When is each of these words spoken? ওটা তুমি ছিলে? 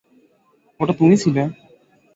ওটা 0.79 0.93
তুমি 0.99 1.15
ছিলে? 1.23 1.43